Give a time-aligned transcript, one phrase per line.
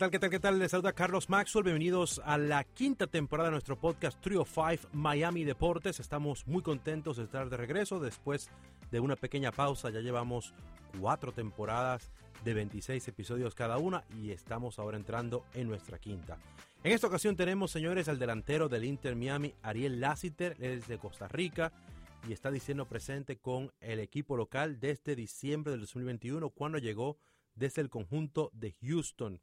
[0.00, 0.58] tal, qué tal, qué tal?
[0.58, 1.62] Les saluda Carlos Maxwell.
[1.62, 6.00] Bienvenidos a la quinta temporada de nuestro podcast Trio 5 Miami Deportes.
[6.00, 8.48] Estamos muy contentos de estar de regreso después
[8.90, 9.90] de una pequeña pausa.
[9.90, 10.54] Ya llevamos
[10.98, 12.10] cuatro temporadas
[12.42, 16.38] de 26 episodios cada una y estamos ahora entrando en nuestra quinta.
[16.82, 20.96] En esta ocasión tenemos, señores, al delantero del Inter Miami, Ariel Lassiter, él es de
[20.96, 21.74] Costa Rica
[22.26, 27.18] y está diciendo presente con el equipo local desde diciembre del 2021 cuando llegó
[27.54, 29.42] desde el conjunto de Houston.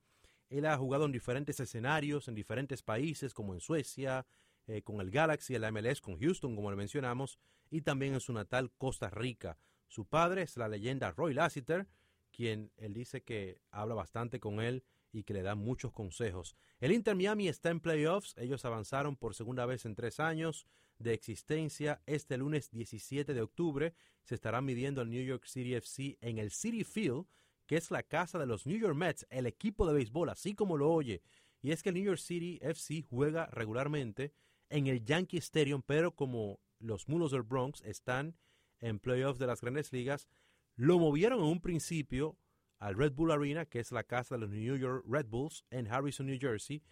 [0.49, 4.25] Él ha jugado en diferentes escenarios, en diferentes países, como en Suecia,
[4.67, 7.39] eh, con el Galaxy, el MLS, con Houston, como le mencionamos,
[7.69, 9.57] y también en su natal Costa Rica.
[9.87, 11.87] Su padre es la leyenda Roy Lassiter,
[12.31, 16.55] quien él dice que habla bastante con él y que le da muchos consejos.
[16.79, 20.67] El Inter Miami está en playoffs, ellos avanzaron por segunda vez en tres años
[20.99, 22.01] de existencia.
[22.05, 26.51] Este lunes 17 de octubre se estará midiendo el New York City FC en el
[26.51, 27.25] City Field
[27.67, 30.77] que es la casa de los New York Mets, el equipo de béisbol, así como
[30.77, 31.21] lo oye.
[31.61, 34.33] Y es que el New York City FC juega regularmente
[34.69, 38.37] en el Yankee Stadium, pero como los Mulos del Bronx están
[38.79, 40.27] en playoffs de las grandes ligas,
[40.75, 42.37] lo movieron en un principio
[42.79, 45.87] al Red Bull Arena, que es la casa de los New York Red Bulls en
[45.87, 46.83] Harrison, New Jersey,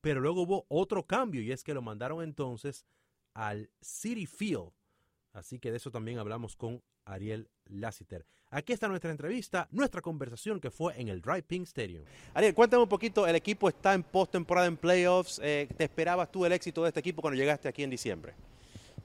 [0.00, 2.86] pero luego hubo otro cambio y es que lo mandaron entonces
[3.34, 4.72] al City Field.
[5.32, 8.26] Así que de eso también hablamos con Ariel Lassiter.
[8.50, 12.04] Aquí está nuestra entrevista, nuestra conversación que fue en el Dry Pink Stadium.
[12.34, 15.40] Ariel, cuéntame un poquito, el equipo está en postemporada en playoffs.
[15.42, 18.34] Eh, ¿Te esperabas tú el éxito de este equipo cuando llegaste aquí en diciembre?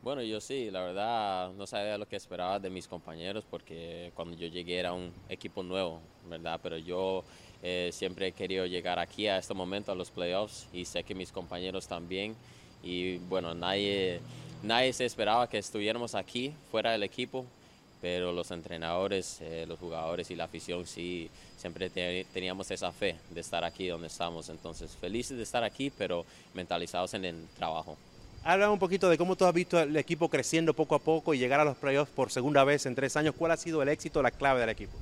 [0.04, 4.38] Bueno, yo sí, la verdad no sabía lo que esperaba de mis compañeros porque cuando
[4.38, 6.60] yo llegué era un equipo nuevo, ¿verdad?
[6.62, 7.24] Pero yo
[7.64, 11.16] eh, siempre he querido llegar aquí a este momento, a los playoffs, y sé que
[11.16, 12.36] mis compañeros también.
[12.84, 14.20] Y bueno, nadie,
[14.62, 17.46] nadie se esperaba que estuviéramos aquí, fuera del equipo,
[18.02, 23.42] pero los entrenadores, eh, los jugadores y la afición sí siempre teníamos esa fe de
[23.42, 24.50] estar aquí donde estamos.
[24.50, 27.98] Entonces, felices de estar aquí, pero mentalizados en el trabajo.
[28.44, 31.40] Habla un poquito de cómo tú has visto el equipo creciendo poco a poco y
[31.40, 33.36] llegar a los playoffs por segunda vez en tres años.
[33.38, 34.94] ¿Cuál ha sido el éxito, la clave del equipo?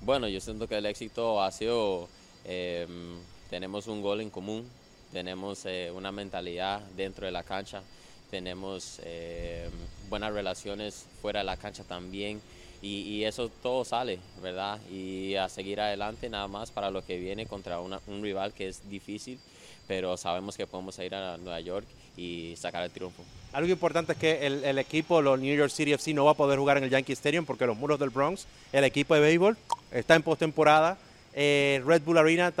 [0.00, 2.08] Bueno, yo siento que el éxito ha sido,
[2.44, 3.18] em,
[3.50, 4.68] tenemos un gol en común,
[5.12, 7.82] tenemos eh, una mentalidad dentro de la cancha
[8.30, 9.68] tenemos eh,
[10.08, 12.40] buenas relaciones fuera de la cancha también
[12.82, 14.78] y, eso todo sale, ¿verdad?
[14.90, 18.88] Y a seguir adelante nada más para lo que viene contra un rival que es
[18.88, 19.38] difícil,
[19.88, 23.24] pero sabemos que podemos ir a Nueva York y sacar el triunfo.
[23.52, 26.58] Algo importante es que el, equipo, los New York City FC, no va a poder
[26.58, 29.56] jugar en el Yankee Stadium porque los muros del Bronx, el equipo de béisbol,
[29.90, 30.98] está en postemporada.
[31.34, 32.52] Eh, Red Bull Arena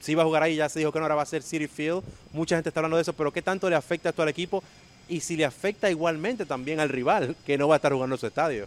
[0.00, 1.68] sí va a jugar ahí, ya se dijo que no ahora va a ser City
[1.68, 2.02] Field.
[2.32, 4.62] Mucha gente está hablando de eso, pero ¿qué tanto le afecta esto al equipo?
[5.12, 8.26] Y si le afecta igualmente también al rival que no va a estar jugando su
[8.26, 8.66] estadio.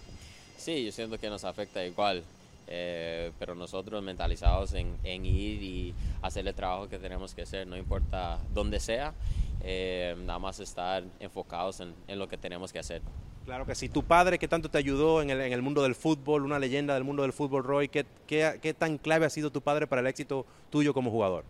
[0.58, 2.24] Sí, yo siento que nos afecta igual,
[2.68, 7.76] eh, pero nosotros mentalizados en, ir y hacer el trabajo que tenemos que hacer, no
[7.76, 9.16] importa dónde sea,
[9.64, 13.02] eh, nada más estar enfocados en, lo que tenemos que hacer.
[13.44, 13.90] Claro que sí.
[13.90, 17.24] Tu padre, que tanto te ayudó en el, mundo del fútbol, una leyenda del mundo
[17.24, 20.94] del fútbol, Roy, ¿qué, qué tan clave ha sido tu padre para el éxito tuyo
[20.94, 21.44] como jugador?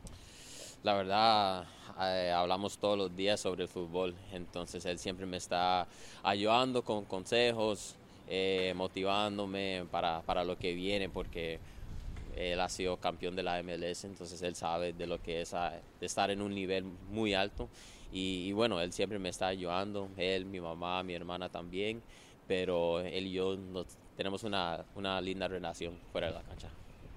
[0.83, 1.65] La verdad,
[1.99, 5.87] eh, hablamos todos los días sobre el fútbol, entonces él siempre me está
[6.23, 7.95] ayudando con consejos,
[8.27, 11.59] eh, motivándome para, para, lo que viene, porque
[12.35, 15.53] él ha sido campeón de la MLS, entonces él sabe de lo que es
[16.01, 17.69] estar en un nivel muy alto.
[18.11, 22.01] Y, bueno, él siempre me está ayudando, él, mi mamá, mi hermana también,
[22.47, 23.57] pero él y yo
[24.15, 26.69] tenemos una, una linda relación fuera de la cancha.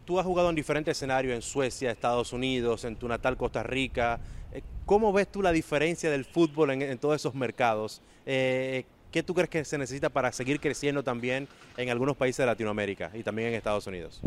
[0.08, 4.18] Tú has jugado en diferentes escenarios, en Suecia, Estados Unidos, en tu natal Costa Rica.
[4.54, 8.00] Eh, ¿Cómo ves tú la diferencia del fútbol en, todos esos mercados?
[8.24, 11.46] Eh, ¿Qué tú crees que se necesita para seguir creciendo también
[11.76, 14.22] en algunos países de Latinoamérica y también en Estados Unidos?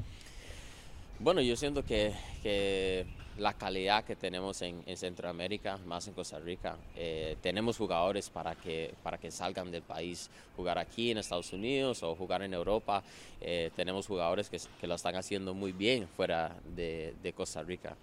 [1.18, 2.14] Bueno, yo siento que,
[2.44, 6.78] que la calidad que tenemos en, Centroamérica, más en Costa Rica.
[6.96, 12.04] Eh, tenemos jugadores para que, para que salgan del país, jugar aquí en Estados Unidos
[12.04, 13.04] o jugar en Europa.
[13.40, 17.96] Eh, tenemos jugadores que, lo están haciendo muy bien fuera de, Costa Rica.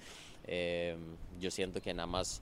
[0.47, 0.97] Eh,
[1.39, 2.41] yo siento que nada más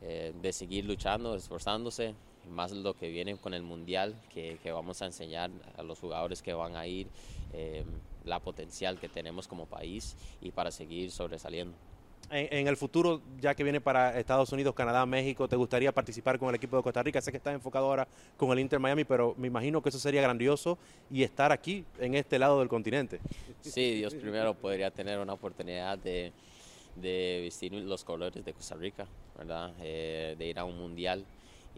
[0.00, 2.14] de seguir luchando, esforzándose,
[2.50, 6.42] más lo que viene con el Mundial, que, que vamos a enseñar a los jugadores
[6.42, 7.06] que van a ir
[8.26, 11.74] la potencial que tenemos como país y para seguir sobresaliendo
[12.30, 16.48] en, el futuro, ya que viene para Estados Unidos, Canadá, México, ¿te gustaría participar con
[16.48, 17.20] el equipo de Costa Rica?
[17.20, 18.06] Sé que estás enfocado ahora
[18.36, 20.78] con el Inter Miami, pero me imagino que eso sería grandioso
[21.10, 23.20] y estar aquí, en este lado del continente.
[23.60, 26.32] Sí, Dios primero podría tener una oportunidad de,
[26.96, 29.06] vestir los colores de Costa Rica,
[29.36, 29.72] ¿verdad?
[29.80, 31.24] Eh, de ir a un mundial.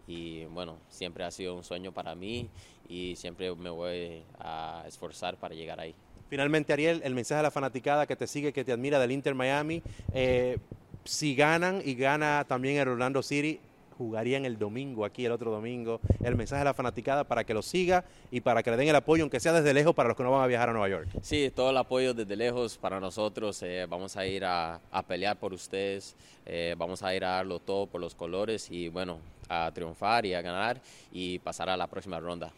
[0.07, 2.49] Y bueno, siempre ha sido un sueño para mí
[2.87, 5.93] y siempre me voy a esforzar para llegar ahí.
[6.29, 9.35] Finalmente, Ariel, el mensaje a la fanaticada que te sigue, que te admira del Inter
[9.35, 9.81] Miami.
[10.13, 10.57] Eh,
[11.05, 13.59] si ganan y gana también el Orlando City,
[13.97, 15.99] jugarían el domingo, aquí el otro domingo.
[16.23, 18.95] El mensaje a la fanaticada para que lo siga y para que le den el
[18.95, 21.09] apoyo, aunque sea desde lejos, para los que no van a viajar a Nueva York.
[21.21, 23.61] Sí, todo el apoyo desde lejos para nosotros.
[23.63, 26.15] Eh, vamos a ir a, pelear por ustedes,
[26.45, 30.33] eh, vamos a ir a darlo todo por los colores y bueno, a triunfar y
[30.33, 30.79] a ganar
[31.11, 32.51] y pasar a la próxima ronda.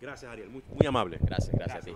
[0.00, 0.48] Gracias, Ariel.
[0.48, 1.18] Muy, muy amable.
[1.20, 1.92] Gracias, gracias, a ti.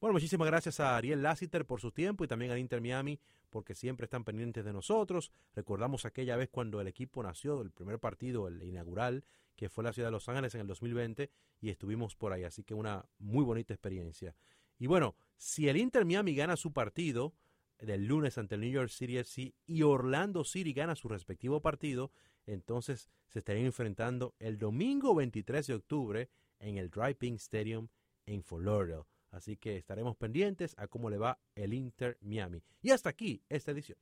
[0.00, 3.18] Bueno, muchísimas gracias a Ariel Lassiter por su tiempo y también al Inter Miami
[3.50, 5.32] porque siempre están pendientes de nosotros.
[5.56, 9.24] Recordamos aquella vez cuando el equipo nació, el primer partido, el inaugural,
[9.56, 12.62] que fue la ciudad de Los Ángeles en el 2020 y estuvimos por ahí, así
[12.62, 14.36] que una muy bonita experiencia.
[14.78, 17.34] Y bueno, si el Inter Miami gana su partido
[17.80, 22.12] del lunes ante el New York City FC y Orlando City gana su respectivo partido,
[22.46, 26.30] entonces se estarían enfrentando el domingo 23 de octubre
[26.60, 27.88] en el Dry Pink Stadium
[28.26, 29.02] en Lauderdale.
[29.30, 32.62] Así que estaremos pendientes a cómo le va el Inter Miami.
[32.82, 33.98] Y hasta aquí esta edición.